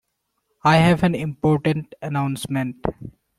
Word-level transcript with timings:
I 0.63 0.77
have 0.77 1.03
an 1.03 1.13
important 1.13 1.93
announcement 2.01 2.83